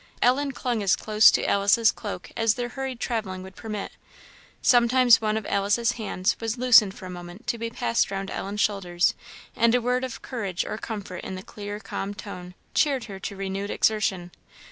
[0.19, 3.91] Ellen clung as close to Alice's cloak as their hurried travelling would permit;
[4.59, 8.61] sometimes one of Alice's hands was loosened for a moment to be passed round Ellen's
[8.61, 9.13] shoulders,
[9.55, 13.35] and a word of courage or comfort in the clear calm tone, cheered her to
[13.35, 14.31] renewed exertion.